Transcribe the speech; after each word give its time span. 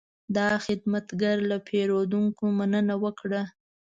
دا 0.35 0.47
خدمتګر 0.65 1.37
له 1.49 1.57
پیرودونکو 1.67 2.45
مننه 2.57 2.95
وکړه. 3.03 3.41